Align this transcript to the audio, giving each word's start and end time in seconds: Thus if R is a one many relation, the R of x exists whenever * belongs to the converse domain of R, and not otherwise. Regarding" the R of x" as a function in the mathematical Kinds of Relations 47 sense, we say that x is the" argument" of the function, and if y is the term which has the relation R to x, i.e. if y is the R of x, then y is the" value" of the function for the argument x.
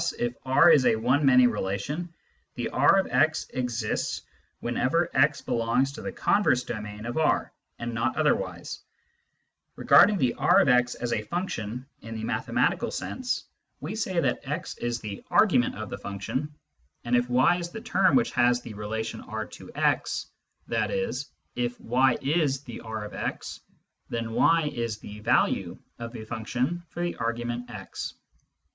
Thus 0.01 0.13
if 0.13 0.33
R 0.45 0.71
is 0.71 0.87
a 0.87 0.95
one 0.95 1.23
many 1.27 1.45
relation, 1.45 2.11
the 2.55 2.69
R 2.69 2.97
of 2.97 3.05
x 3.05 3.45
exists 3.53 4.23
whenever 4.59 5.11
* 5.27 5.45
belongs 5.45 5.91
to 5.91 6.01
the 6.01 6.11
converse 6.11 6.63
domain 6.63 7.05
of 7.05 7.17
R, 7.19 7.53
and 7.77 7.93
not 7.93 8.17
otherwise. 8.17 8.79
Regarding" 9.75 10.17
the 10.17 10.33
R 10.33 10.59
of 10.59 10.69
x" 10.69 10.95
as 10.95 11.13
a 11.13 11.21
function 11.21 11.85
in 12.01 12.15
the 12.15 12.23
mathematical 12.23 12.87
Kinds 12.89 13.01
of 13.43 13.81
Relations 13.81 13.81
47 13.81 13.91
sense, 13.91 13.91
we 13.91 13.95
say 14.15 14.19
that 14.21 14.47
x 14.51 14.75
is 14.79 14.99
the" 15.01 15.23
argument" 15.29 15.75
of 15.77 15.91
the 15.91 15.99
function, 15.99 16.51
and 17.03 17.15
if 17.15 17.29
y 17.29 17.57
is 17.57 17.69
the 17.69 17.79
term 17.81 18.15
which 18.15 18.31
has 18.31 18.59
the 18.63 18.73
relation 18.73 19.21
R 19.21 19.45
to 19.45 19.69
x, 19.75 20.25
i.e. 20.71 21.11
if 21.55 21.79
y 21.79 22.17
is 22.23 22.61
the 22.63 22.79
R 22.81 23.05
of 23.05 23.13
x, 23.13 23.59
then 24.09 24.31
y 24.31 24.71
is 24.73 24.97
the" 24.97 25.19
value" 25.19 25.77
of 25.99 26.11
the 26.11 26.25
function 26.25 26.81
for 26.89 27.03
the 27.03 27.15
argument 27.17 27.69
x. 27.69 28.15